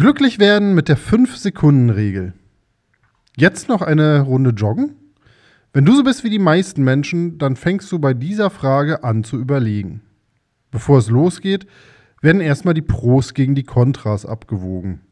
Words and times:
Glücklich 0.00 0.38
werden 0.38 0.74
mit 0.74 0.88
der 0.88 0.96
5-Sekunden-Regel. 0.96 2.32
Jetzt 3.36 3.68
noch 3.68 3.82
eine 3.82 4.22
Runde 4.22 4.48
joggen? 4.48 4.96
Wenn 5.74 5.84
du 5.84 5.94
so 5.94 6.02
bist 6.02 6.24
wie 6.24 6.30
die 6.30 6.38
meisten 6.38 6.82
Menschen, 6.82 7.36
dann 7.36 7.54
fängst 7.54 7.92
du 7.92 7.98
bei 7.98 8.14
dieser 8.14 8.48
Frage 8.48 9.04
an 9.04 9.24
zu 9.24 9.38
überlegen. 9.38 10.00
Bevor 10.70 10.96
es 10.96 11.10
losgeht, 11.10 11.66
werden 12.22 12.40
erstmal 12.40 12.72
die 12.72 12.80
Pros 12.80 13.34
gegen 13.34 13.54
die 13.54 13.64
Kontras 13.64 14.24
abgewogen. 14.24 15.02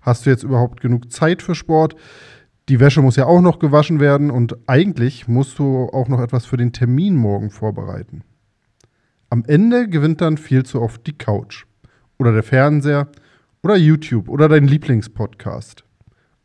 Hast 0.00 0.24
du 0.24 0.30
jetzt 0.30 0.44
überhaupt 0.44 0.80
genug 0.80 1.12
Zeit 1.12 1.42
für 1.42 1.54
Sport? 1.54 1.94
Die 2.70 2.80
Wäsche 2.80 3.02
muss 3.02 3.16
ja 3.16 3.26
auch 3.26 3.42
noch 3.42 3.58
gewaschen 3.58 4.00
werden 4.00 4.30
und 4.30 4.56
eigentlich 4.66 5.28
musst 5.28 5.58
du 5.58 5.90
auch 5.92 6.08
noch 6.08 6.22
etwas 6.22 6.46
für 6.46 6.56
den 6.56 6.72
Termin 6.72 7.16
morgen 7.16 7.50
vorbereiten. 7.50 8.22
Am 9.28 9.44
Ende 9.46 9.90
gewinnt 9.90 10.22
dann 10.22 10.38
viel 10.38 10.64
zu 10.64 10.80
oft 10.80 11.06
die 11.06 11.18
Couch 11.18 11.66
oder 12.18 12.32
der 12.32 12.42
Fernseher 12.44 13.08
oder 13.62 13.76
YouTube 13.76 14.28
oder 14.28 14.48
dein 14.48 14.66
Lieblingspodcast. 14.66 15.84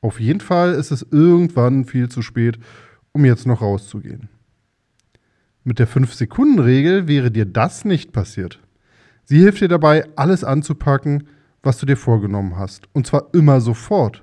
Auf 0.01 0.19
jeden 0.19 0.41
Fall 0.41 0.73
ist 0.73 0.91
es 0.91 1.05
irgendwann 1.09 1.85
viel 1.85 2.09
zu 2.09 2.21
spät, 2.21 2.59
um 3.11 3.25
jetzt 3.25 3.47
noch 3.47 3.61
rauszugehen. 3.61 4.29
Mit 5.63 5.79
der 5.79 5.87
5-Sekunden-Regel 5.87 7.07
wäre 7.07 7.31
dir 7.31 7.45
das 7.45 7.85
nicht 7.85 8.11
passiert. 8.11 8.59
Sie 9.23 9.39
hilft 9.39 9.61
dir 9.61 9.67
dabei, 9.67 10.07
alles 10.15 10.43
anzupacken, 10.43 11.27
was 11.63 11.79
du 11.79 11.87
dir 11.87 11.97
vorgenommen 11.97 12.57
hast. 12.57 12.87
Und 12.93 13.07
zwar 13.07 13.29
immer 13.33 13.59
sofort. 13.61 14.21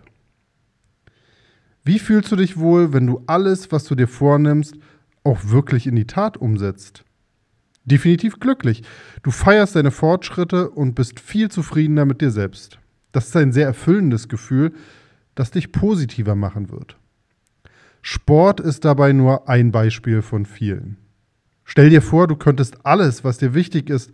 Wie 1.84 1.98
fühlst 1.98 2.30
du 2.30 2.36
dich 2.36 2.58
wohl, 2.58 2.92
wenn 2.92 3.08
du 3.08 3.24
alles, 3.26 3.72
was 3.72 3.84
du 3.84 3.96
dir 3.96 4.06
vornimmst, 4.06 4.76
auch 5.24 5.40
wirklich 5.46 5.88
in 5.88 5.96
die 5.96 6.06
Tat 6.06 6.36
umsetzt? 6.36 7.04
Definitiv 7.84 8.38
glücklich. 8.38 8.84
Du 9.24 9.32
feierst 9.32 9.74
deine 9.74 9.90
Fortschritte 9.90 10.70
und 10.70 10.94
bist 10.94 11.18
viel 11.18 11.50
zufriedener 11.50 12.04
mit 12.04 12.20
dir 12.20 12.30
selbst. 12.30 12.78
Das 13.12 13.28
ist 13.28 13.36
ein 13.36 13.52
sehr 13.52 13.66
erfüllendes 13.66 14.28
Gefühl, 14.28 14.72
das 15.34 15.50
dich 15.50 15.72
positiver 15.72 16.34
machen 16.34 16.70
wird. 16.70 16.96
Sport 18.00 18.60
ist 18.60 18.84
dabei 18.84 19.12
nur 19.12 19.48
ein 19.48 19.70
Beispiel 19.70 20.22
von 20.22 20.44
vielen. 20.44 20.96
Stell 21.64 21.90
dir 21.90 22.02
vor, 22.02 22.26
du 22.26 22.36
könntest 22.36 22.84
alles, 22.84 23.22
was 23.22 23.38
dir 23.38 23.54
wichtig 23.54 23.88
ist, 23.88 24.10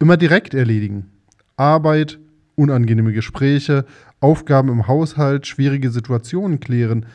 immer 0.00 0.16
direkt 0.16 0.54
erledigen. 0.54 1.06
Arbeit, 1.56 2.18
unangenehme 2.56 3.12
Gespräche, 3.12 3.84
Aufgaben 4.20 4.68
im 4.68 4.88
Haushalt, 4.88 5.46
schwierige 5.46 5.90
Situationen 5.90 6.58
klären. 6.58 7.06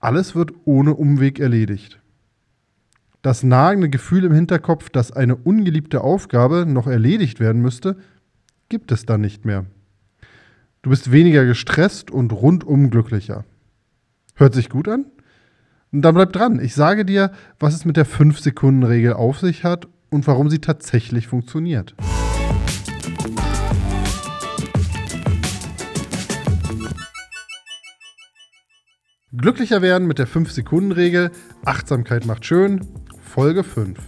Alles 0.00 0.34
wird 0.34 0.52
ohne 0.64 0.94
Umweg 0.94 1.38
erledigt. 1.38 2.00
Das 3.20 3.42
nagende 3.42 3.90
Gefühl 3.90 4.24
im 4.24 4.32
Hinterkopf, 4.32 4.88
dass 4.90 5.12
eine 5.12 5.36
ungeliebte 5.36 6.00
Aufgabe 6.00 6.64
noch 6.66 6.86
erledigt 6.86 7.40
werden 7.40 7.60
müsste, 7.60 7.96
gibt 8.68 8.92
es 8.92 9.04
dann 9.04 9.20
nicht 9.20 9.44
mehr. 9.44 9.66
Du 10.88 10.90
bist 10.90 11.12
weniger 11.12 11.44
gestresst 11.44 12.10
und 12.10 12.32
rundum 12.32 12.88
glücklicher. 12.88 13.44
Hört 14.36 14.54
sich 14.54 14.70
gut 14.70 14.88
an? 14.88 15.04
Dann 15.92 16.14
bleib 16.14 16.32
dran. 16.32 16.60
Ich 16.60 16.74
sage 16.74 17.04
dir, 17.04 17.30
was 17.60 17.74
es 17.74 17.84
mit 17.84 17.98
der 17.98 18.06
5-Sekunden-Regel 18.06 19.12
auf 19.12 19.38
sich 19.38 19.64
hat 19.64 19.86
und 20.08 20.26
warum 20.26 20.48
sie 20.48 20.60
tatsächlich 20.60 21.26
funktioniert. 21.26 21.94
Glücklicher 29.36 29.82
werden 29.82 30.08
mit 30.08 30.18
der 30.18 30.26
5-Sekunden-Regel. 30.26 31.32
Achtsamkeit 31.66 32.24
macht 32.24 32.46
schön. 32.46 32.80
Folge 33.20 33.62
5. 33.62 33.98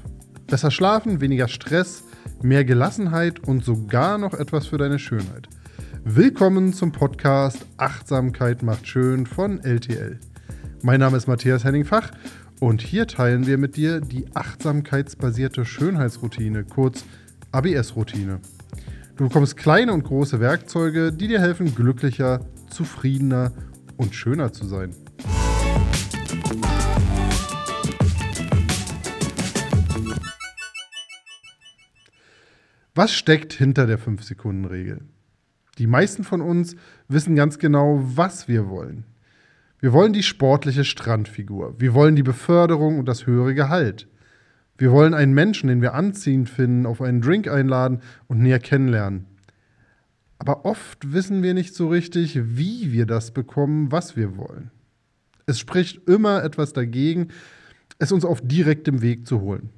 Besser 0.47 0.71
schlafen, 0.71 1.21
weniger 1.21 1.49
Stress, 1.49 2.05
mehr 2.41 2.65
Gelassenheit 2.65 3.39
und 3.39 3.67
sogar 3.67 4.17
noch 4.17 4.33
etwas 4.33 4.69
für 4.69 4.79
deine 4.79 4.99
Schönheit. 4.99 5.47
Willkommen 6.05 6.73
zum 6.73 6.93
Podcast 6.93 7.67
Achtsamkeit 7.77 8.63
macht 8.63 8.87
schön 8.87 9.27
von 9.27 9.63
LTL. 9.63 10.19
Mein 10.83 11.01
Name 11.01 11.17
ist 11.17 11.27
Matthias 11.27 11.65
Henning-Fach 11.65 12.11
und 12.61 12.81
hier 12.81 13.07
teilen 13.07 13.47
wir 13.47 13.59
mit 13.59 13.77
dir 13.77 14.01
die 14.01 14.27
achtsamkeitsbasierte 14.35 15.65
Schönheitsroutine, 15.65 16.65
kurz 16.65 17.05
ABS-Routine. 17.53 18.41
Du 19.17 19.29
bekommst 19.29 19.57
kleine 19.57 19.93
und 19.93 20.05
große 20.05 20.41
Werkzeuge, 20.41 21.13
die 21.13 21.29
dir 21.29 21.41
helfen, 21.41 21.75
glücklicher, 21.75 22.47
zufriedener 22.71 23.53
und 23.97 24.15
schöner 24.15 24.53
zu 24.53 24.67
sein. 24.67 24.95
Was 32.95 33.13
steckt 33.13 33.53
hinter 33.53 33.87
der 33.87 33.99
5-Sekunden-Regel? 33.99 35.03
Die 35.81 35.87
meisten 35.87 36.25
von 36.25 36.43
uns 36.43 36.77
wissen 37.09 37.35
ganz 37.35 37.59
genau, 37.59 38.03
was 38.03 38.49
wir 38.49 38.69
wollen. 38.69 39.05
Wir 39.79 39.95
wollen 39.95 40.13
die 40.13 40.23
sportliche 40.23 40.85
Strandfigur. 40.85 41.75
Wir 41.81 41.95
wollen 41.95 42.17
die 42.17 42.23
Beförderung 42.23 42.99
und 42.99 43.07
das 43.07 43.27
höhere 43.27 43.55
Gehalt. 43.55 44.07
Wir 44.77 44.93
wollen 44.93 45.15
einen 45.15 45.33
Menschen, 45.33 45.69
den 45.69 45.81
wir 45.81 45.95
anziehend 45.95 46.51
finden, 46.51 46.85
auf 46.85 47.01
einen 47.01 47.23
Drink 47.23 47.49
einladen 47.49 48.01
und 48.29 48.41
näher 48.41 48.59
kennenlernen. 48.59 49.25
Aber 50.39 50.67
oft 50.67 51.15
wissen 51.15 51.43
wir 51.43 51.55
nicht 51.55 51.75
so 51.75 51.89
richtig, 51.89 52.39
wie 52.59 52.93
wir 52.93 53.07
das 53.07 53.31
bekommen, 53.31 53.91
was 53.91 54.19
wir 54.19 54.37
wollen. 54.37 54.71
Es 55.47 55.59
spricht 55.59 56.07
immer 56.07 56.45
etwas 56.45 56.75
dagegen, 56.75 57.29
es 57.99 58.13
uns 58.13 58.27
auf 58.27 58.43
direktem 58.43 59.01
Weg 59.01 59.27
zu 59.27 59.41
holen. 59.41 59.71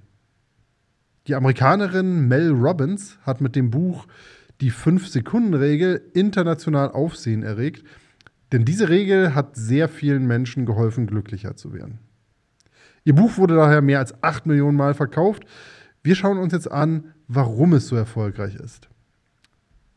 Die 1.29 1.37
Amerikanerin 1.37 2.27
Mel 2.27 2.51
Robbins 2.51 3.19
hat 3.23 3.41
mit 3.41 3.55
dem 3.55 3.71
Buch 3.71 4.09
die 4.63 4.71
5-Sekunden-Regel 4.71 6.01
international 6.15 6.93
Aufsehen 6.93 7.43
erregt, 7.43 7.85
denn 8.53 8.65
diese 8.65 8.89
Regel 8.89 9.35
hat 9.35 9.57
sehr 9.57 9.89
vielen 9.89 10.25
Menschen 10.27 10.67
geholfen, 10.67 11.09
glücklicher 11.09 11.57
zu 11.57 11.75
werden. 11.75 11.99
Ihr 13.03 13.17
Buch 13.17 13.39
wurde 13.39 13.57
daher 13.57 13.83
mehr 13.83 13.99
als 13.99 14.23
8 14.23 14.47
Millionen 14.47 14.77
Mal 14.77 14.95
verkauft. 14.95 15.43
Wir 16.05 16.15
schauen 16.15 16.39
uns 16.39 16.53
jetzt 16.53 16.71
an, 16.71 17.13
warum 17.27 17.73
es 17.73 17.89
so 17.89 17.97
erfolgreich 17.97 18.55
ist. 18.55 18.89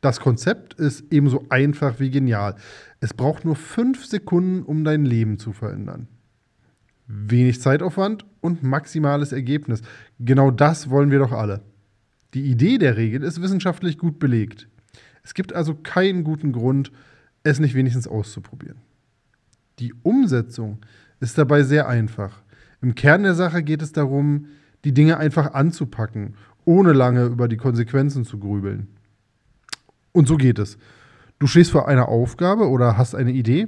Das 0.01 0.19
Konzept 0.19 0.73
ist 0.73 1.03
ebenso 1.11 1.45
einfach 1.49 1.99
wie 1.99 2.09
genial. 2.09 2.55
Es 3.01 3.13
braucht 3.13 3.45
nur 3.45 3.55
5 3.55 4.03
Sekunden, 4.03 4.63
um 4.63 4.83
dein 4.83 5.05
Leben 5.05 5.37
zu 5.37 5.53
verändern. 5.53 6.07
Wenig 7.05 7.61
Zeitaufwand 7.61 8.25
und 8.41 8.63
maximales 8.63 9.31
Ergebnis. 9.31 9.83
Genau 10.19 10.49
das 10.49 10.89
wollen 10.89 11.11
wir 11.11 11.19
doch 11.19 11.33
alle. 11.33 11.61
Die 12.33 12.49
Idee 12.49 12.77
der 12.77 12.97
Regel 12.97 13.23
ist 13.23 13.41
wissenschaftlich 13.41 13.97
gut 13.97 14.19
belegt. 14.19 14.67
Es 15.23 15.33
gibt 15.33 15.53
also 15.53 15.73
keinen 15.75 16.23
guten 16.23 16.51
Grund, 16.51 16.91
es 17.43 17.59
nicht 17.59 17.75
wenigstens 17.75 18.07
auszuprobieren. 18.07 18.77
Die 19.79 19.93
Umsetzung 20.03 20.79
ist 21.19 21.37
dabei 21.37 21.63
sehr 21.63 21.87
einfach. 21.87 22.41
Im 22.81 22.95
Kern 22.95 23.23
der 23.23 23.35
Sache 23.35 23.63
geht 23.63 23.81
es 23.81 23.91
darum, 23.91 24.47
die 24.83 24.93
Dinge 24.93 25.17
einfach 25.17 25.53
anzupacken, 25.53 26.35
ohne 26.65 26.93
lange 26.93 27.25
über 27.25 27.47
die 27.47 27.57
Konsequenzen 27.57 28.25
zu 28.25 28.39
grübeln. 28.39 28.87
Und 30.11 30.27
so 30.27 30.37
geht 30.37 30.59
es. 30.59 30.77
Du 31.39 31.47
stehst 31.47 31.71
vor 31.71 31.87
einer 31.87 32.07
Aufgabe 32.07 32.69
oder 32.69 32.97
hast 32.97 33.15
eine 33.15 33.31
Idee. 33.31 33.67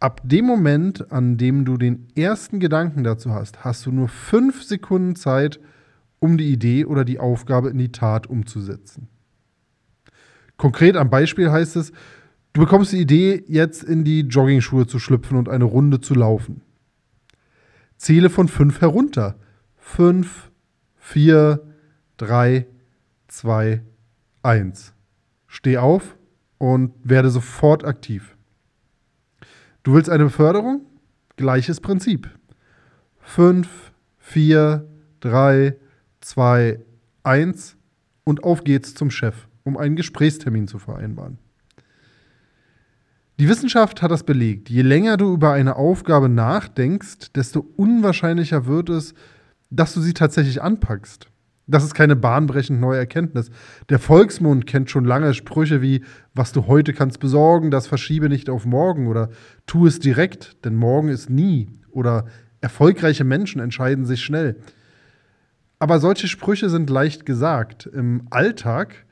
Ab 0.00 0.20
dem 0.24 0.44
Moment, 0.44 1.10
an 1.10 1.36
dem 1.38 1.64
du 1.64 1.76
den 1.76 2.06
ersten 2.14 2.60
Gedanken 2.60 3.02
dazu 3.02 3.32
hast, 3.32 3.64
hast 3.64 3.86
du 3.86 3.92
nur 3.92 4.08
fünf 4.08 4.62
Sekunden 4.62 5.16
Zeit, 5.16 5.58
um 6.20 6.36
die 6.36 6.52
Idee 6.52 6.84
oder 6.84 7.04
die 7.04 7.18
Aufgabe 7.18 7.70
in 7.70 7.78
die 7.78 7.92
Tat 7.92 8.26
umzusetzen. 8.26 9.08
Konkret 10.56 10.96
am 10.96 11.10
Beispiel 11.10 11.50
heißt 11.50 11.76
es, 11.76 11.92
du 12.52 12.60
bekommst 12.60 12.92
die 12.92 13.00
Idee, 13.00 13.44
jetzt 13.46 13.84
in 13.84 14.04
die 14.04 14.22
Joggingschuhe 14.22 14.86
zu 14.86 14.98
schlüpfen 14.98 15.38
und 15.38 15.48
eine 15.48 15.64
Runde 15.64 16.00
zu 16.00 16.14
laufen. 16.14 16.62
Zähle 17.96 18.30
von 18.30 18.48
fünf 18.48 18.80
herunter. 18.80 19.38
Fünf, 19.76 20.50
vier, 20.96 21.64
drei, 22.16 22.66
zwei, 23.28 23.82
eins. 24.42 24.92
Steh 25.46 25.78
auf 25.78 26.16
und 26.58 26.92
werde 27.02 27.30
sofort 27.30 27.84
aktiv. 27.84 28.36
Du 29.82 29.94
willst 29.94 30.10
eine 30.10 30.24
Beförderung? 30.24 30.82
Gleiches 31.36 31.80
Prinzip. 31.80 32.28
Fünf, 33.20 33.92
vier, 34.18 34.88
drei, 35.20 35.76
2, 36.28 36.78
1 37.22 37.76
und 38.24 38.44
auf 38.44 38.62
geht's 38.62 38.94
zum 38.94 39.10
Chef, 39.10 39.48
um 39.64 39.78
einen 39.78 39.96
Gesprächstermin 39.96 40.68
zu 40.68 40.78
vereinbaren. 40.78 41.38
Die 43.38 43.48
Wissenschaft 43.48 44.02
hat 44.02 44.10
das 44.10 44.24
belegt. 44.24 44.68
Je 44.68 44.82
länger 44.82 45.16
du 45.16 45.32
über 45.32 45.52
eine 45.52 45.76
Aufgabe 45.76 46.28
nachdenkst, 46.28 47.32
desto 47.34 47.66
unwahrscheinlicher 47.76 48.66
wird 48.66 48.90
es, 48.90 49.14
dass 49.70 49.94
du 49.94 50.02
sie 50.02 50.12
tatsächlich 50.12 50.60
anpackst. 50.60 51.28
Das 51.66 51.82
ist 51.82 51.94
keine 51.94 52.16
bahnbrechend 52.16 52.78
neue 52.78 52.98
Erkenntnis. 52.98 53.50
Der 53.88 53.98
Volksmund 53.98 54.66
kennt 54.66 54.90
schon 54.90 55.06
lange 55.06 55.32
Sprüche 55.32 55.80
wie, 55.80 56.04
was 56.34 56.52
du 56.52 56.66
heute 56.66 56.92
kannst 56.92 57.20
besorgen, 57.20 57.70
das 57.70 57.86
verschiebe 57.86 58.28
nicht 58.28 58.50
auf 58.50 58.66
morgen 58.66 59.06
oder 59.06 59.30
tu 59.66 59.86
es 59.86 59.98
direkt, 59.98 60.62
denn 60.66 60.74
morgen 60.74 61.08
ist 61.08 61.30
nie 61.30 61.68
oder 61.90 62.26
erfolgreiche 62.60 63.24
Menschen 63.24 63.62
entscheiden 63.62 64.04
sich 64.04 64.22
schnell. 64.22 64.56
Aber 65.78 66.00
solche 66.00 66.28
Sprüche 66.28 66.70
sind 66.70 66.90
leicht 66.90 67.24
gesagt. 67.24 67.86
Im 67.86 68.26
Alltag 68.30 69.06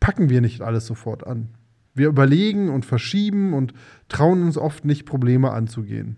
packen 0.00 0.30
wir 0.30 0.40
nicht 0.40 0.62
alles 0.62 0.86
sofort 0.86 1.26
an. 1.26 1.48
Wir 1.94 2.08
überlegen 2.08 2.70
und 2.70 2.84
verschieben 2.84 3.54
und 3.54 3.72
trauen 4.08 4.42
uns 4.42 4.58
oft 4.58 4.84
nicht, 4.84 5.04
Probleme 5.04 5.52
anzugehen. 5.52 6.16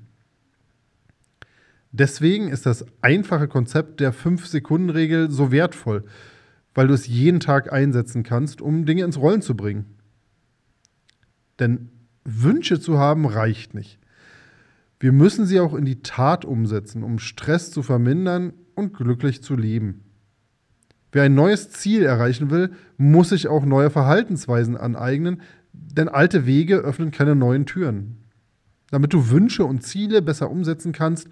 Deswegen 1.93 2.49
ist 2.49 2.67
das 2.67 2.85
einfache 3.01 3.49
Konzept 3.49 4.01
der 4.01 4.13
5-Sekunden-Regel 4.13 5.31
so 5.31 5.51
wertvoll, 5.51 6.05
weil 6.75 6.89
du 6.89 6.95
es 6.95 7.07
jeden 7.07 7.41
Tag 7.41 7.73
einsetzen 7.73 8.23
kannst, 8.23 8.61
um 8.61 8.85
Dinge 8.85 9.05
ins 9.05 9.19
Rollen 9.19 9.43
zu 9.43 9.57
bringen. 9.57 9.87
Denn 11.59 11.91
Wünsche 12.25 12.81
zu 12.81 12.99
haben 12.99 13.27
reicht 13.27 13.73
nicht. 13.73 13.99
Wir 15.01 15.13
müssen 15.13 15.47
sie 15.47 15.61
auch 15.61 15.75
in 15.75 15.85
die 15.85 16.03
Tat 16.03 16.45
umsetzen, 16.45 17.03
um 17.03 17.19
Stress 17.19 17.71
zu 17.71 17.83
vermindern 17.83 18.53
und 18.77 18.95
glücklich 18.95 19.43
zu 19.43 19.57
leben. 19.57 20.05
Wer 21.11 21.25
ein 21.25 21.35
neues 21.35 21.71
Ziel 21.71 22.05
erreichen 22.05 22.51
will, 22.51 22.73
muss 22.97 23.31
sich 23.31 23.49
auch 23.49 23.65
neue 23.65 23.91
Verhaltensweisen 23.91 24.77
aneignen, 24.77 25.41
denn 25.73 26.09
alte 26.09 26.47
Wege 26.47 26.77
öffnen 26.77 27.11
keine 27.11 27.35
neuen 27.35 27.67
Türen. 27.67 28.19
Damit 28.91 29.13
du 29.13 29.31
Wünsche 29.31 29.65
und 29.65 29.83
Ziele 29.83 30.23
besser 30.23 30.51
umsetzen 30.51 30.93
kannst, 30.93 31.29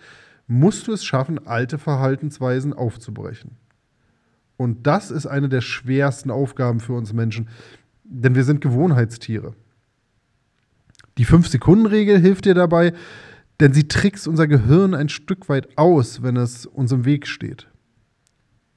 musst 0.46 0.86
du 0.86 0.92
es 0.92 1.04
schaffen, 1.04 1.46
alte 1.46 1.78
Verhaltensweisen 1.78 2.72
aufzubrechen. 2.72 3.52
Und 4.56 4.86
das 4.86 5.10
ist 5.10 5.26
eine 5.26 5.48
der 5.48 5.60
schwersten 5.60 6.30
Aufgaben 6.30 6.80
für 6.80 6.94
uns 6.94 7.12
Menschen, 7.12 7.48
denn 8.04 8.34
wir 8.34 8.44
sind 8.44 8.60
Gewohnheitstiere. 8.60 9.54
Die 11.18 11.26
5-Sekunden-Regel 11.26 12.18
hilft 12.18 12.44
dir 12.44 12.54
dabei, 12.54 12.92
denn 13.60 13.72
sie 13.72 13.88
trickst 13.88 14.26
unser 14.26 14.46
Gehirn 14.46 14.94
ein 14.94 15.08
Stück 15.08 15.48
weit 15.48 15.78
aus, 15.78 16.22
wenn 16.22 16.36
es 16.36 16.66
uns 16.66 16.92
im 16.92 17.04
Weg 17.04 17.26
steht. 17.26 17.68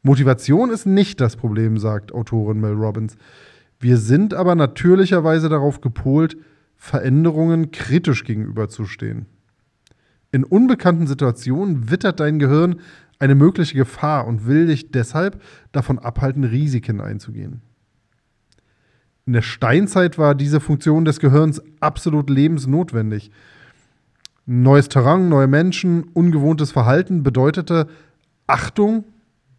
Motivation 0.03 0.69
ist 0.69 0.85
nicht 0.85 1.19
das 1.19 1.35
Problem, 1.35 1.77
sagt 1.77 2.11
Autorin 2.13 2.61
Mel 2.61 2.73
Robbins. 2.73 3.17
Wir 3.79 3.97
sind 3.97 4.33
aber 4.33 4.55
natürlicherweise 4.55 5.49
darauf 5.49 5.81
gepolt, 5.81 6.37
Veränderungen 6.75 7.71
kritisch 7.71 8.23
gegenüberzustehen. 8.23 9.25
In 10.31 10.43
unbekannten 10.43 11.07
Situationen 11.07 11.89
wittert 11.89 12.19
dein 12.19 12.39
Gehirn 12.39 12.79
eine 13.19 13.35
mögliche 13.35 13.75
Gefahr 13.75 14.27
und 14.27 14.45
will 14.45 14.67
dich 14.67 14.91
deshalb 14.91 15.41
davon 15.71 15.99
abhalten, 15.99 16.43
Risiken 16.43 17.01
einzugehen. 17.01 17.61
In 19.25 19.33
der 19.33 19.41
Steinzeit 19.41 20.17
war 20.17 20.35
diese 20.35 20.59
Funktion 20.59 21.03
des 21.03 21.19
Gehirns 21.19 21.61
absolut 21.79 22.29
lebensnotwendig. 22.29 23.31
Neues 24.49 24.87
Terrain, 24.87 25.27
neue 25.27 25.47
Menschen, 25.47 26.05
ungewohntes 26.13 26.71
Verhalten 26.71 27.21
bedeutete 27.21 27.87
Achtung, 28.47 29.03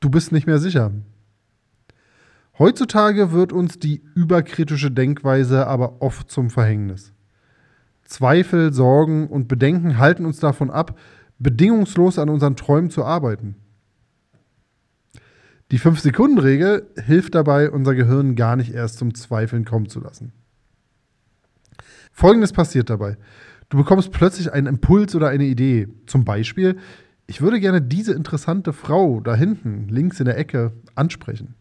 du 0.01 0.09
bist 0.09 0.33
nicht 0.33 0.47
mehr 0.47 0.59
sicher. 0.59 0.93
Heutzutage 2.59 3.31
wird 3.33 3.53
uns 3.53 3.79
die 3.79 4.03
überkritische 4.15 4.91
Denkweise 4.91 5.67
aber 5.67 6.01
oft 6.01 6.31
zum 6.31 6.49
Verhängnis. 6.49 7.13
Zweifel, 8.05 8.73
Sorgen 8.73 9.29
und 9.29 9.47
Bedenken 9.47 9.99
halten 9.99 10.25
uns 10.25 10.41
davon 10.41 10.71
ab, 10.71 10.99
bedingungslos 11.39 12.19
an 12.19 12.31
unseren 12.31 12.57
Träumen 12.57 12.89
zu 12.89 13.05
arbeiten. 13.05 13.57
Die 15.71 15.79
5-Sekunden-Regel 15.79 16.87
hilft 17.05 17.35
dabei, 17.35 17.71
unser 17.71 17.95
Gehirn 17.95 18.37
gar 18.37 18.57
nicht 18.57 18.73
erst 18.73 18.97
zum 18.97 19.15
Zweifeln 19.15 19.67
kommen 19.67 19.91
zu 19.91 20.01
lassen. 20.01 20.33
Folgendes 22.11 22.55
passiert 22.55 22.89
dabei. 22.89 23.19
Du 23.69 23.77
bekommst 23.77 24.13
plötzlich 24.13 24.53
einen 24.53 24.67
Impuls 24.67 25.15
oder 25.15 25.29
eine 25.29 25.45
Idee. 25.45 25.89
Zum 26.07 26.25
Beispiel, 26.25 26.79
ich 27.27 27.43
würde 27.43 27.61
gerne 27.61 27.83
diese 27.83 28.15
interessante 28.15 28.73
Frau 28.73 29.21
da 29.21 29.35
hinten, 29.35 29.89
links 29.89 30.19
in 30.21 30.27
der 30.27 30.39
Ecke, 30.39 30.73
ansprechen. 30.95 31.55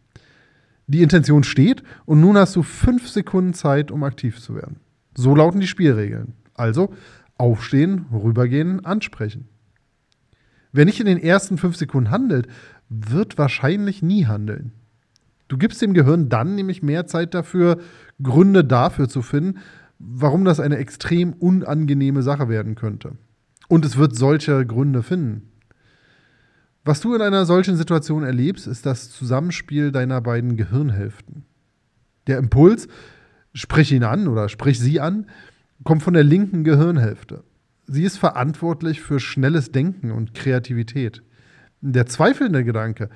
Die 0.86 1.02
Intention 1.02 1.44
steht 1.44 1.82
und 2.06 2.20
nun 2.20 2.38
hast 2.38 2.56
du 2.56 2.62
fünf 2.62 3.08
Sekunden 3.08 3.52
Zeit, 3.52 3.90
um 3.90 4.02
aktiv 4.04 4.40
zu 4.40 4.54
werden. 4.54 4.76
So 5.14 5.34
lauten 5.34 5.60
die 5.60 5.66
Spielregeln. 5.66 6.32
Also 6.54 6.94
aufstehen, 7.36 8.06
rübergehen, 8.10 8.84
ansprechen. 8.86 9.48
Wer 10.72 10.86
nicht 10.86 11.00
in 11.00 11.06
den 11.06 11.18
ersten 11.18 11.58
fünf 11.58 11.76
Sekunden 11.76 12.10
handelt, 12.10 12.48
wird 12.88 13.36
wahrscheinlich 13.36 14.02
nie 14.02 14.26
handeln. 14.26 14.72
Du 15.48 15.58
gibst 15.58 15.80
dem 15.82 15.94
Gehirn 15.94 16.28
dann 16.28 16.54
nämlich 16.54 16.82
mehr 16.82 17.06
Zeit 17.06 17.34
dafür, 17.34 17.78
Gründe 18.22 18.64
dafür 18.64 19.08
zu 19.08 19.22
finden, 19.22 19.60
warum 19.98 20.44
das 20.44 20.60
eine 20.60 20.76
extrem 20.76 21.32
unangenehme 21.32 22.22
Sache 22.22 22.48
werden 22.48 22.74
könnte. 22.74 23.16
Und 23.68 23.84
es 23.84 23.96
wird 23.96 24.16
solche 24.16 24.64
Gründe 24.64 25.02
finden. 25.02 25.52
Was 26.84 27.00
du 27.00 27.14
in 27.14 27.20
einer 27.20 27.44
solchen 27.44 27.76
Situation 27.76 28.22
erlebst, 28.22 28.66
ist 28.66 28.86
das 28.86 29.10
Zusammenspiel 29.10 29.92
deiner 29.92 30.20
beiden 30.20 30.56
Gehirnhälften. 30.56 31.44
Der 32.26 32.38
Impuls, 32.38 32.88
sprich 33.52 33.92
ihn 33.92 34.04
an 34.04 34.28
oder 34.28 34.48
sprich 34.48 34.80
sie 34.80 35.00
an, 35.00 35.26
kommt 35.84 36.02
von 36.02 36.14
der 36.14 36.24
linken 36.24 36.64
Gehirnhälfte. 36.64 37.44
Sie 37.86 38.04
ist 38.04 38.18
verantwortlich 38.18 39.00
für 39.00 39.20
schnelles 39.20 39.72
Denken 39.72 40.10
und 40.10 40.34
Kreativität. 40.34 41.22
Der 41.80 42.06
zweifelnde 42.06 42.64
Gedanke, 42.64 43.08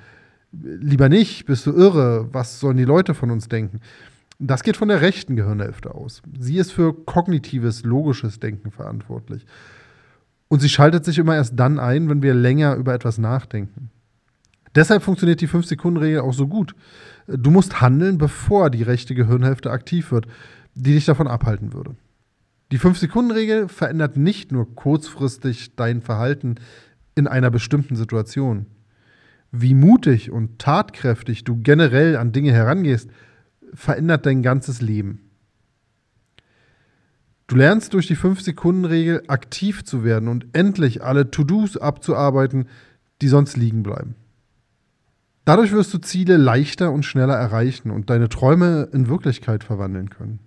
lieber 0.51 1.09
nicht, 1.09 1.45
bist 1.45 1.65
du 1.65 1.71
irre, 1.71 2.29
was 2.31 2.59
sollen 2.59 2.77
die 2.77 2.85
Leute 2.85 3.13
von 3.13 3.31
uns 3.31 3.47
denken? 3.47 3.79
Das 4.45 4.63
geht 4.63 4.75
von 4.75 4.89
der 4.89 4.99
rechten 4.99 5.37
Gehirnhälfte 5.37 5.95
aus. 5.95 6.21
Sie 6.37 6.57
ist 6.57 6.73
für 6.73 6.93
kognitives, 6.93 7.83
logisches 7.83 8.41
Denken 8.41 8.71
verantwortlich. 8.71 9.45
Und 10.49 10.59
sie 10.59 10.67
schaltet 10.67 11.05
sich 11.05 11.17
immer 11.17 11.35
erst 11.35 11.57
dann 11.57 11.79
ein, 11.79 12.09
wenn 12.09 12.21
wir 12.21 12.33
länger 12.33 12.75
über 12.75 12.93
etwas 12.93 13.17
nachdenken. 13.17 13.89
Deshalb 14.75 15.01
funktioniert 15.01 15.39
die 15.39 15.47
5-Sekunden-Regel 15.47 16.19
auch 16.19 16.33
so 16.33 16.47
gut. 16.47 16.75
Du 17.25 17.51
musst 17.51 17.79
handeln, 17.79 18.17
bevor 18.17 18.69
die 18.69 18.83
rechte 18.83 19.15
Gehirnhälfte 19.15 19.71
aktiv 19.71 20.11
wird, 20.11 20.27
die 20.75 20.93
dich 20.93 21.05
davon 21.05 21.27
abhalten 21.27 21.71
würde. 21.71 21.95
Die 22.73 22.79
5-Sekunden-Regel 22.79 23.69
verändert 23.69 24.17
nicht 24.17 24.51
nur 24.51 24.75
kurzfristig 24.75 25.77
dein 25.77 26.01
Verhalten 26.01 26.55
in 27.15 27.27
einer 27.27 27.49
bestimmten 27.49 27.95
Situation. 27.95 28.65
Wie 29.53 29.73
mutig 29.73 30.31
und 30.31 30.59
tatkräftig 30.59 31.45
du 31.45 31.55
generell 31.61 32.17
an 32.17 32.33
Dinge 32.33 32.51
herangehst, 32.51 33.09
verändert 33.73 34.25
dein 34.25 34.41
ganzes 34.41 34.81
Leben. 34.81 35.29
Du 37.47 37.55
lernst 37.55 37.93
durch 37.93 38.07
die 38.07 38.17
5-Sekunden-Regel 38.17 39.23
aktiv 39.27 39.83
zu 39.83 40.03
werden 40.03 40.27
und 40.29 40.47
endlich 40.53 41.03
alle 41.03 41.29
To-Dos 41.29 41.77
abzuarbeiten, 41.77 42.67
die 43.21 43.27
sonst 43.27 43.57
liegen 43.57 43.83
bleiben. 43.83 44.15
Dadurch 45.45 45.73
wirst 45.73 45.93
du 45.93 45.97
Ziele 45.97 46.37
leichter 46.37 46.91
und 46.91 47.03
schneller 47.03 47.35
erreichen 47.35 47.91
und 47.91 48.09
deine 48.09 48.29
Träume 48.29 48.89
in 48.93 49.09
Wirklichkeit 49.09 49.63
verwandeln 49.63 50.09
können. 50.09 50.39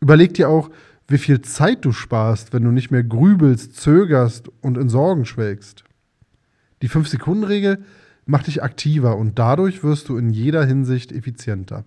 Überleg 0.00 0.34
dir 0.34 0.48
auch, 0.48 0.70
wie 1.06 1.18
viel 1.18 1.42
Zeit 1.42 1.84
du 1.84 1.92
sparst, 1.92 2.52
wenn 2.52 2.64
du 2.64 2.70
nicht 2.70 2.90
mehr 2.90 3.04
grübelst, 3.04 3.76
zögerst 3.76 4.50
und 4.62 4.78
in 4.78 4.88
Sorgen 4.88 5.26
schwelgst. 5.26 5.84
Die 6.80 6.88
5-Sekunden-Regel 6.88 7.84
macht 8.24 8.46
dich 8.46 8.62
aktiver 8.62 9.16
und 9.16 9.38
dadurch 9.38 9.82
wirst 9.82 10.08
du 10.08 10.16
in 10.16 10.30
jeder 10.30 10.64
Hinsicht 10.64 11.12
effizienter. 11.12 11.84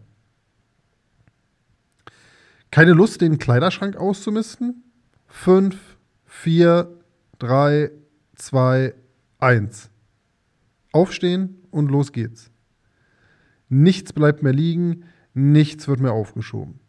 Keine 2.71 2.93
Lust, 2.93 3.19
den 3.19 3.37
Kleiderschrank 3.37 3.97
auszumisten? 3.97 4.83
Fünf, 5.27 5.97
vier, 6.25 6.89
drei, 7.37 7.91
zwei, 8.35 8.93
eins. 9.39 9.89
Aufstehen 10.93 11.57
und 11.69 11.91
los 11.91 12.13
geht's. 12.13 12.49
Nichts 13.67 14.13
bleibt 14.13 14.41
mehr 14.41 14.53
liegen, 14.53 15.03
nichts 15.33 15.89
wird 15.89 15.99
mehr 15.99 16.13
aufgeschoben. 16.13 16.79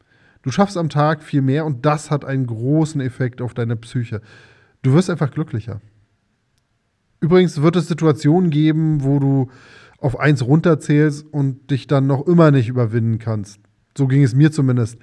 Du 0.43 0.53
schaffst 0.53 0.77
am 0.77 0.89
Tag 0.89 1.23
viel 1.25 1.43
mehr 1.43 1.67
und 1.67 1.85
das 1.85 2.13
hat 2.13 2.25
einen 2.25 2.47
großen 2.47 3.01
Effekt 3.01 3.43
auf 3.43 3.53
deine 3.53 3.77
Psyche. 3.77 4.21
Du 4.83 4.93
wirst 4.93 5.11
einfach 5.11 5.33
glücklicher. 5.33 5.81
Übrigens 7.21 7.61
wird 7.61 7.75
es 7.75 7.89
Situationen 7.89 8.51
geben, 8.51 9.03
wo 9.03 9.19
du 9.19 9.51
auf 9.99 10.19
eins 10.19 10.45
runterzählst 10.45 11.27
und 11.33 11.71
dich 11.71 11.89
dann 11.89 12.07
noch 12.07 12.27
immer 12.27 12.53
nicht 12.53 12.69
überwinden 12.69 13.19
kannst. 13.19 13.61
So 13.97 14.07
ging 14.07 14.23
es 14.23 14.35
mir 14.35 14.51
zumindest 14.51 14.99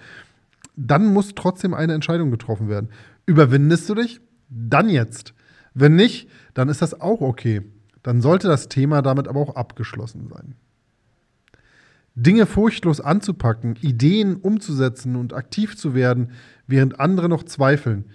dann 0.80 1.14
muss 1.14 1.36
trotzdem 1.36 1.74
eine 1.74 1.94
Entscheidung 1.94 2.32
getroffen 2.32 2.70
werden. 2.70 2.90
Überwindest 3.26 3.90
du 3.90 3.96
dich? 3.96 4.22
Dann 4.50 4.90
jetzt. 4.90 5.34
Wenn 5.74 5.96
nicht, 5.96 6.30
dann 6.54 6.70
ist 6.70 6.82
das 6.82 7.00
auch 7.00 7.22
okay. 7.22 7.62
Dann 8.02 8.22
sollte 8.22 8.48
das 8.48 8.70
Thema 8.70 9.02
damit 9.02 9.28
aber 9.28 9.42
auch 9.42 9.56
abgeschlossen 9.56 10.28
sein. 10.30 10.56
Dinge 12.16 12.46
furchtlos 12.46 13.02
anzupacken, 13.02 13.76
Ideen 13.82 14.38
umzusetzen 14.38 15.16
und 15.16 15.34
aktiv 15.34 15.76
zu 15.78 15.94
werden, 15.94 16.32
während 16.66 17.00
andere 17.00 17.30
noch 17.30 17.44
zweifeln, 17.44 18.06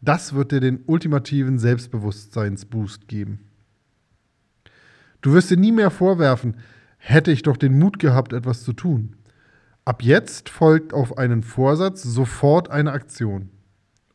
das 0.00 0.34
wird 0.34 0.52
dir 0.52 0.60
den 0.60 0.80
ultimativen 0.86 1.58
Selbstbewusstseinsboost 1.58 3.08
geben. 3.08 3.40
Du 5.22 5.32
wirst 5.32 5.50
dir 5.50 5.56
nie 5.56 5.72
mehr 5.72 5.90
vorwerfen, 5.90 6.56
hätte 6.98 7.32
ich 7.32 7.42
doch 7.42 7.56
den 7.56 7.78
Mut 7.78 7.98
gehabt, 7.98 8.32
etwas 8.32 8.64
zu 8.64 8.72
tun. 8.72 9.16
Ab 9.84 10.02
jetzt 10.02 10.48
folgt 10.48 10.94
auf 10.94 11.18
einen 11.18 11.42
Vorsatz 11.42 12.02
sofort 12.02 12.70
eine 12.70 12.92
Aktion. 12.92 13.50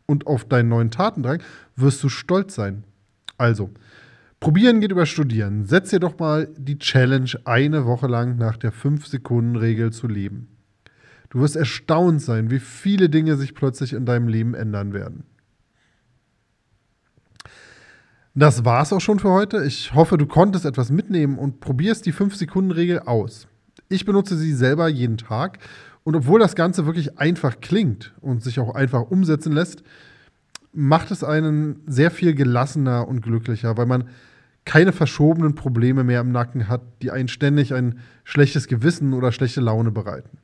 Und 0.06 0.26
auf 0.26 0.46
deinen 0.46 0.70
neuen 0.70 0.92
Tatendrang 0.92 1.42
wirst 1.76 2.02
du 2.04 2.10
stolz 2.10 2.56
sein. 2.56 2.86
Also, 3.38 3.72
probieren 4.40 4.80
geht 4.80 4.92
über 4.92 5.06
studieren. 5.06 5.66
Setz 5.66 5.90
dir 5.90 6.00
doch 6.00 6.18
mal 6.20 6.48
die 6.58 6.80
Challenge, 6.80 7.32
eine 7.44 7.86
Woche 7.86 8.08
lang 8.08 8.38
nach 8.38 8.56
der 8.56 8.72
5-Sekunden-Regel 8.72 9.92
zu 9.92 10.08
leben. 10.08 10.48
Du 11.30 11.42
wirst 11.42 11.58
erstaunt 11.58 12.22
sein, 12.22 12.50
wie 12.50 12.60
viele 12.60 13.10
Dinge 13.10 13.36
sich 13.36 13.54
plötzlich 13.54 13.92
in 13.92 14.06
deinem 14.06 14.30
Leben 14.30 14.54
ändern 14.54 14.94
werden. 14.94 15.26
Das 18.34 18.64
war's 18.64 18.94
auch 18.94 19.02
schon 19.02 19.20
für 19.20 19.32
heute. 19.32 19.66
Ich 19.66 19.94
hoffe, 19.94 20.18
du 20.18 20.28
konntest 20.28 20.64
etwas 20.64 20.92
mitnehmen 20.92 21.38
und 21.38 21.60
probierst 21.60 22.06
die 22.06 22.14
5-Sekunden-Regel 22.14 23.02
aus. 23.02 23.48
Ich 23.90 24.06
benutze 24.06 24.38
sie 24.38 24.54
selber 24.54 24.88
jeden 24.88 25.18
Tag 25.18 25.60
und 26.04 26.16
obwohl 26.16 26.40
das 26.40 26.56
Ganze 26.56 26.86
wirklich 26.86 27.20
einfach 27.20 27.60
klingt 27.60 28.14
und 28.22 28.44
sich 28.44 28.60
auch 28.60 28.76
einfach 28.76 29.10
umsetzen 29.12 29.52
lässt, 29.52 29.84
macht 30.74 31.12
es 31.12 31.24
einen 31.24 31.82
sehr 31.88 32.12
viel 32.12 32.34
gelassener 32.34 33.08
und 33.08 33.22
glücklicher, 33.22 33.78
weil 33.78 33.88
man 33.88 34.10
keine 34.64 34.92
verschobenen 34.92 35.56
Probleme 35.56 36.04
mehr 36.04 36.22
im 36.22 36.32
Nacken 36.32 36.68
hat, 36.68 36.82
die 37.02 37.10
einen 37.10 37.30
ständig 37.30 37.74
ein 37.74 38.00
schlechtes 38.26 38.68
Gewissen 38.68 39.14
oder 39.14 39.32
schlechte 39.32 39.62
Laune 39.62 39.92
bereiten. 39.92 40.38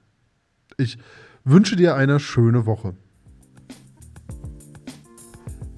Ich 0.77 0.97
wünsche 1.43 1.75
dir 1.75 1.95
eine 1.95 2.19
schöne 2.19 2.65
Woche. 2.65 2.95